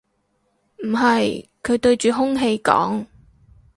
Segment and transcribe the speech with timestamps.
[0.83, 3.05] 唔係，佢對住空氣講